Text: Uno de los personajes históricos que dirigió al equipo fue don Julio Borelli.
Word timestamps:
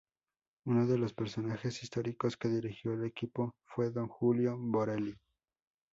Uno 0.65 0.87
de 0.87 0.97
los 0.97 1.13
personajes 1.13 1.83
históricos 1.83 2.35
que 2.35 2.47
dirigió 2.49 2.93
al 2.93 3.05
equipo 3.05 3.53
fue 3.67 3.91
don 3.91 4.07
Julio 4.07 4.57
Borelli. 4.57 5.13